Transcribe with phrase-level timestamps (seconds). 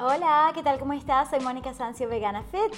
[0.00, 0.78] Hola, ¿qué tal?
[0.78, 1.28] ¿Cómo estás?
[1.28, 2.72] Soy Mónica Sancio Vegana Fit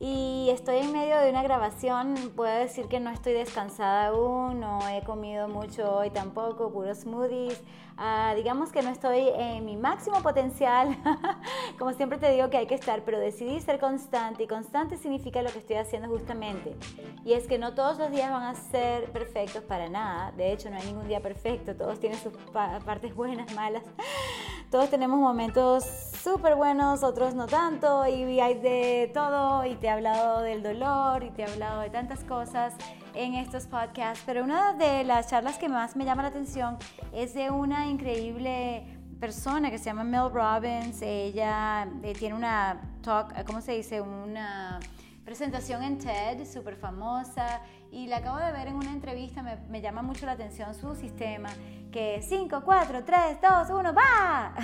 [0.00, 2.14] y estoy en medio de una grabación.
[2.34, 7.62] Puedo decir que no estoy descansada aún, no he comido mucho hoy tampoco, puros smoothies.
[7.98, 10.96] Ah, digamos que no estoy en mi máximo potencial.
[11.78, 15.42] Como siempre te digo que hay que estar, pero decidí ser constante y constante significa
[15.42, 16.74] lo que estoy haciendo justamente.
[17.22, 20.32] Y es que no todos los días van a ser perfectos para nada.
[20.32, 21.76] De hecho, no hay ningún día perfecto.
[21.76, 23.82] Todos tienen sus partes buenas, malas.
[24.70, 29.90] Todos tenemos momentos súper buenos, otros no tanto, y hay de todo, y te he
[29.90, 32.74] hablado del dolor, y te he hablado de tantas cosas
[33.14, 36.78] en estos podcasts, pero una de las charlas que más me llama la atención
[37.12, 38.84] es de una increíble
[39.18, 44.00] persona que se llama Mel Robbins, ella eh, tiene una talk, ¿cómo se dice?
[44.00, 44.78] Una
[45.24, 49.82] presentación en TED, súper famosa, y la acabo de ver en una entrevista, me, me,
[49.82, 51.50] llama mucho la atención su sistema,
[51.92, 54.54] que 5, 4, 3, 2, 1, ¡va!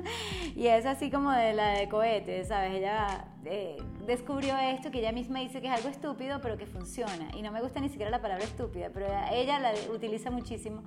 [0.54, 2.74] y es así como de la de cohete, ¿sabes?
[2.74, 7.28] Ella eh, descubrió esto que ella misma dice que es algo estúpido, pero que funciona.
[7.36, 10.82] Y no me gusta ni siquiera la palabra estúpida, pero ella la utiliza muchísimo.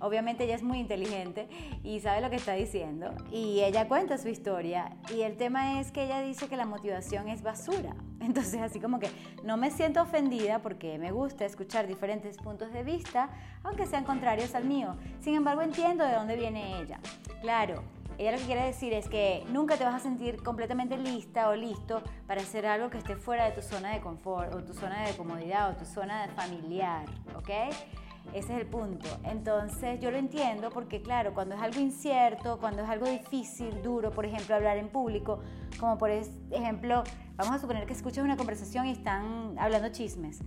[0.00, 1.48] Obviamente ella es muy inteligente
[1.84, 3.14] y sabe lo que está diciendo.
[3.30, 4.96] Y ella cuenta su historia.
[5.14, 7.94] Y el tema es que ella dice que la motivación es basura.
[8.20, 9.08] Entonces, así como que
[9.44, 13.30] no me siento ofendida porque me gusta escuchar diferentes puntos de vista,
[13.62, 14.96] aunque sean contrarios al mío.
[15.20, 17.00] Sin embargo, entiendo de dónde viene ella.
[17.40, 17.82] Claro,
[18.18, 21.54] ella lo que quiere decir es que nunca te vas a sentir completamente lista o
[21.54, 25.06] listo para hacer algo que esté fuera de tu zona de confort o tu zona
[25.06, 27.48] de comodidad o tu zona de familiar, ¿ok?
[28.32, 29.08] Ese es el punto.
[29.24, 34.10] Entonces yo lo entiendo porque claro, cuando es algo incierto, cuando es algo difícil, duro,
[34.10, 35.40] por ejemplo, hablar en público,
[35.78, 37.02] como por ejemplo,
[37.36, 40.40] vamos a suponer que escuchas una conversación y están hablando chismes.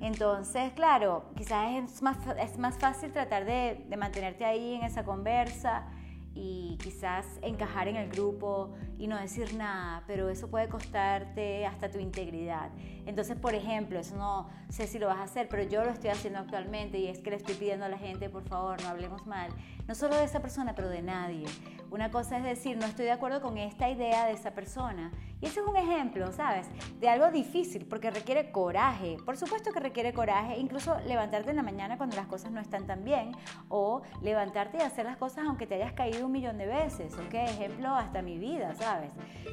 [0.00, 5.04] Entonces, claro, quizás es más, es más fácil tratar de, de mantenerte ahí en esa
[5.04, 5.86] conversa
[6.34, 11.90] y quizás encajar en el grupo y no decir nada, pero eso puede costarte hasta
[11.90, 12.70] tu integridad.
[13.06, 16.10] Entonces, por ejemplo, eso no sé si lo vas a hacer, pero yo lo estoy
[16.10, 19.26] haciendo actualmente y es que le estoy pidiendo a la gente, por favor, no hablemos
[19.26, 19.50] mal,
[19.86, 21.46] no solo de esa persona, pero de nadie.
[21.90, 25.10] Una cosa es decir, no estoy de acuerdo con esta idea de esa persona.
[25.40, 26.66] Y ese es un ejemplo, ¿sabes?
[27.00, 29.16] De algo difícil, porque requiere coraje.
[29.24, 32.86] Por supuesto que requiere coraje, incluso levantarte en la mañana cuando las cosas no están
[32.86, 33.32] tan bien,
[33.68, 37.34] o levantarte y hacer las cosas aunque te hayas caído un millón de veces, ¿ok?
[37.34, 38.87] Ejemplo, hasta mi vida, ¿sabes?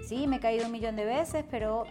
[0.07, 1.85] Sí, me he caído un millón de veces, pero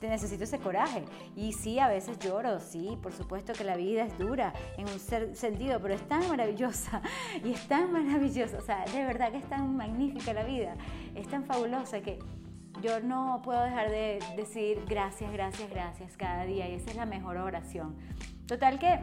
[0.00, 1.04] te necesito ese coraje.
[1.34, 4.98] Y sí, a veces lloro, sí, por supuesto que la vida es dura en un
[5.34, 7.02] sentido, pero es tan maravillosa
[7.44, 10.76] y es tan maravillosa, o sea, de verdad que es tan magnífica la vida,
[11.14, 12.18] es tan fabulosa que
[12.82, 17.06] yo no puedo dejar de decir gracias, gracias, gracias cada día y esa es la
[17.06, 17.96] mejor oración.
[18.46, 19.00] Total que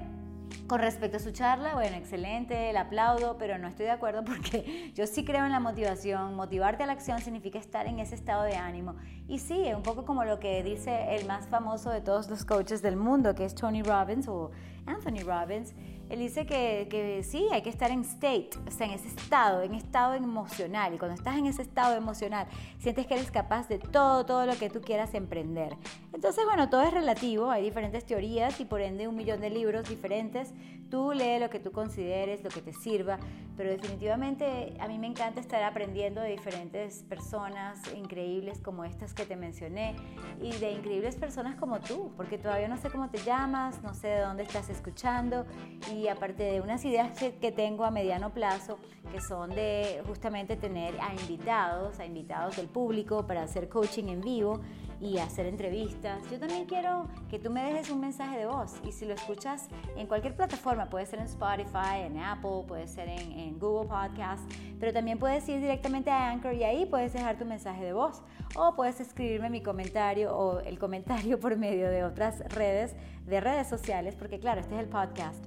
[0.68, 4.92] con respecto a su charla, bueno, excelente, la aplaudo, pero no estoy de acuerdo porque
[4.96, 6.36] yo sí creo en la motivación.
[6.36, 8.96] Motivarte a la acción significa estar en ese estado de ánimo.
[9.28, 12.46] Y sí, es un poco como lo que dice el más famoso de todos los
[12.46, 14.52] coaches del mundo, que es Tony Robbins o
[14.86, 15.74] Anthony Robbins
[16.10, 19.64] él dice que, que, sí, hay que estar en state, o sea, en ese estado,
[19.64, 20.94] en estado emocional.
[20.94, 22.48] Y cuando estás en ese estado emocional,
[22.80, 25.76] sientes que eres capaz de todo, todo lo que tú quieras emprender.
[26.14, 29.90] Entonces, bueno, todo es relativo, hay diferentes teorías y por ende un millón de libros
[29.90, 30.54] diferentes.
[30.90, 33.18] Tú lee lo que tú consideres, lo que te sirva,
[33.58, 39.26] pero definitivamente a mí me encanta estar aprendiendo de diferentes personas increíbles como estas que
[39.26, 39.96] te mencioné
[40.40, 44.10] y de increíbles personas como tú, porque todavía no sé cómo te llamas, no sé
[44.10, 45.48] de dónde estás escuchando
[45.92, 48.78] y aparte de unas ideas que tengo a mediano plazo,
[49.12, 54.22] que son de justamente tener a invitados, a invitados del público para hacer coaching en
[54.22, 54.60] vivo
[55.00, 56.24] y hacer entrevistas.
[56.32, 59.68] Yo también quiero que tú me dejes un mensaje de voz y si lo escuchas
[59.98, 64.44] en cualquier plataforma, puede ser en Spotify, en Apple, puede ser en, en Google Podcast,
[64.80, 68.22] pero también puedes ir directamente a Anchor y ahí puedes dejar tu mensaje de voz
[68.56, 72.96] o puedes escribirme mi comentario o el comentario por medio de otras redes,
[73.26, 75.44] de redes sociales, porque claro, este es el podcast.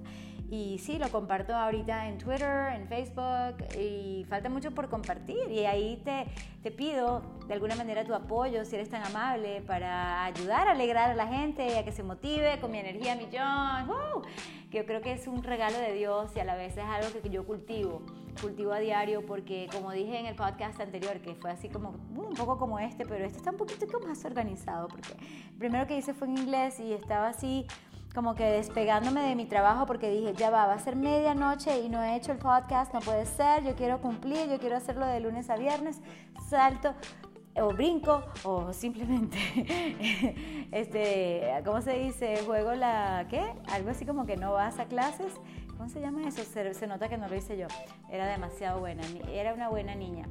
[0.49, 5.51] Y sí, lo comparto ahorita en Twitter, en Facebook y falta mucho por compartir.
[5.51, 6.27] Y ahí te,
[6.63, 11.11] te pido de alguna manera tu apoyo, si eres tan amable, para ayudar a alegrar
[11.11, 14.23] a la gente, a que se motive con mi energía millón.
[14.71, 17.09] Que yo creo que es un regalo de Dios y a la vez es algo
[17.21, 18.03] que yo cultivo,
[18.41, 22.35] cultivo a diario porque como dije en el podcast anterior, que fue así como un
[22.35, 25.15] poco como este, pero este está un poquito más organizado porque
[25.59, 27.67] primero que hice fue en inglés y estaba así
[28.17, 31.91] como que despegándome de mi trabajo porque dije, ya va, va a ser medianoche y
[31.91, 35.21] no he hecho el podcast, no puede ser, yo quiero cumplir, yo quiero hacerlo de
[35.21, 36.01] lunes a viernes,
[36.49, 36.95] salto
[37.61, 39.37] o brinco o simplemente,
[40.73, 42.39] este, ¿cómo se dice?
[42.47, 43.53] Juego la, ¿qué?
[43.71, 45.35] Algo así como que no vas a clases.
[45.77, 46.43] ¿Cómo se llama eso?
[46.43, 47.67] Se, se nota que no lo hice yo.
[48.11, 50.27] Era demasiado buena, era una buena niña.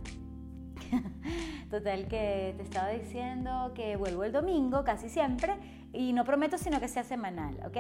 [1.70, 5.56] Total que te estaba diciendo que vuelvo el domingo casi siempre
[5.94, 7.78] y no prometo sino que sea semanal, ¿ok?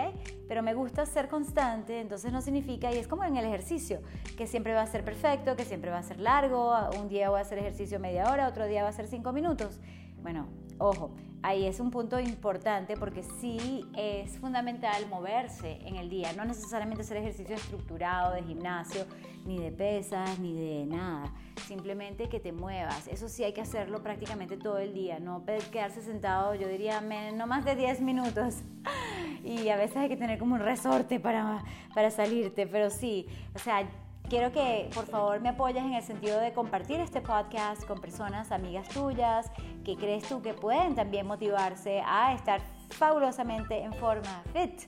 [0.47, 4.01] Pero me gusta ser constante, entonces no significa, y es como en el ejercicio,
[4.37, 7.39] que siempre va a ser perfecto, que siempre va a ser largo, un día voy
[7.39, 9.79] a hacer ejercicio media hora, otro día va a ser cinco minutos.
[10.21, 10.47] Bueno,
[10.77, 11.11] ojo,
[11.45, 17.03] ahí es un punto importante porque sí es fundamental moverse en el día, no necesariamente
[17.03, 19.05] hacer ejercicio estructurado de gimnasio,
[19.45, 21.31] ni de pesas, ni de nada,
[21.67, 23.07] simplemente que te muevas.
[23.07, 27.45] Eso sí hay que hacerlo prácticamente todo el día, no quedarse sentado, yo diría, no
[27.45, 28.55] más de 10 minutos.
[29.43, 31.63] Y a veces hay que tener como un resorte para,
[31.93, 33.87] para salirte, pero sí, o sea,
[34.29, 38.51] Quiero que por favor me apoyes en el sentido de compartir este podcast con personas,
[38.51, 39.51] amigas tuyas,
[39.83, 44.81] que crees tú que pueden también motivarse a estar fabulosamente en forma fit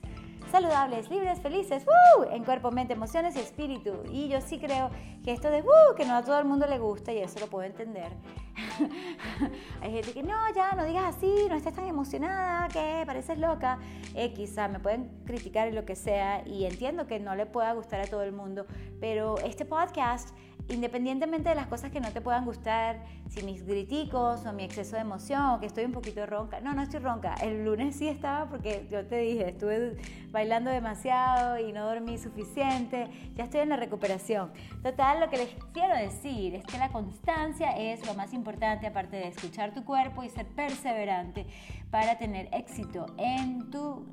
[0.51, 1.85] saludables, libres, felices,
[2.31, 4.03] en cuerpo, mente, emociones y espíritu.
[4.11, 4.89] Y yo sí creo
[5.23, 5.63] que esto de
[5.95, 8.11] que no a todo el mundo le gusta y eso lo puedo entender.
[9.81, 13.79] Hay gente que no, ya no digas así, no estés tan emocionada, que pareces loca.
[14.15, 17.73] Eh, quizá me pueden criticar y lo que sea y entiendo que no le pueda
[17.73, 18.65] gustar a todo el mundo,
[18.99, 20.35] pero este podcast
[20.69, 24.95] independientemente de las cosas que no te puedan gustar, si mis griticos o mi exceso
[24.95, 28.07] de emoción o que estoy un poquito ronca, no, no estoy ronca, el lunes sí
[28.07, 29.97] estaba porque yo te dije, estuve
[30.31, 34.51] bailando demasiado y no dormí suficiente, ya estoy en la recuperación.
[34.83, 39.17] Total, lo que les quiero decir es que la constancia es lo más importante aparte
[39.17, 41.45] de escuchar tu cuerpo y ser perseverante
[41.91, 44.05] para tener éxito en tu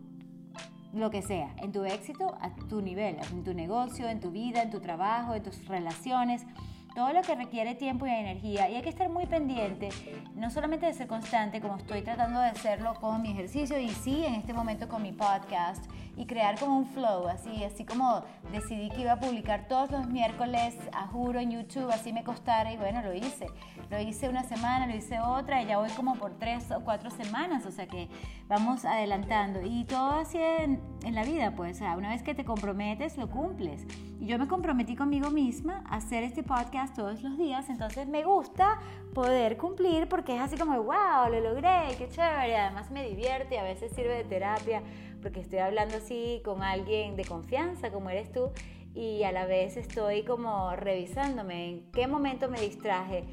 [0.94, 4.62] lo que sea, en tu éxito, a tu nivel, en tu negocio, en tu vida,
[4.62, 6.46] en tu trabajo, en tus relaciones
[6.94, 9.88] todo lo que requiere tiempo y energía y hay que estar muy pendiente,
[10.35, 14.25] no solamente de ser constante como estoy tratando de hacerlo con mi ejercicio y sí
[14.25, 15.85] en este momento con mi podcast
[16.17, 20.06] y crear como un flow, así, así como decidí que iba a publicar todos los
[20.06, 23.49] miércoles a juro en YouTube, así me costara y bueno, lo hice.
[23.91, 27.11] Lo hice una semana, lo hice otra y ya voy como por tres o cuatro
[27.11, 28.08] semanas, o sea que
[28.46, 33.17] vamos adelantando y todo así en, en la vida, pues, una vez que te comprometes,
[33.17, 33.85] lo cumples.
[34.20, 38.78] Yo me comprometí conmigo misma a hacer este podcast todos los días, entonces me gusta
[39.12, 43.64] poder cumplir porque es así como, wow, lo logré, qué chévere, además me divierte, a
[43.64, 44.82] veces sirve de terapia
[45.20, 48.50] porque estoy hablando así con alguien de confianza como eres tú
[48.94, 53.25] y a la vez estoy como revisándome en qué momento me distraje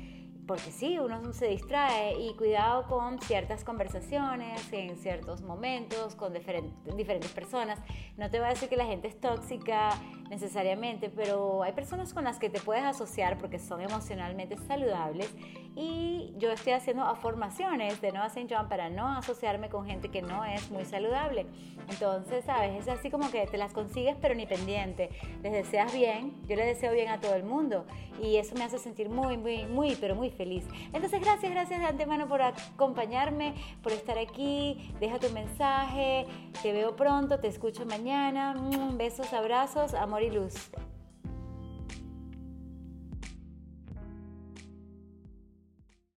[0.51, 6.73] porque sí, uno se distrae y cuidado con ciertas conversaciones en ciertos momentos con diferentes,
[6.97, 7.79] diferentes personas.
[8.17, 9.91] No te voy a decir que la gente es tóxica
[10.29, 15.33] necesariamente, pero hay personas con las que te puedes asociar porque son emocionalmente saludables
[15.75, 18.47] y yo estoy haciendo formaciones de Nova St.
[18.53, 21.45] John para no asociarme con gente que no es muy saludable.
[21.89, 25.09] Entonces, sabes, es así como que te las consigues pero ni pendiente.
[25.41, 27.85] Les deseas bien, yo les deseo bien a todo el mundo
[28.21, 30.65] y eso me hace sentir muy, muy, muy, pero muy feliz.
[30.93, 34.93] Entonces, gracias, gracias de antemano por acompañarme, por estar aquí.
[34.99, 36.25] Deja tu mensaje,
[36.61, 38.55] te veo pronto, te escucho mañana.
[38.93, 40.71] Besos, abrazos, amor y luz.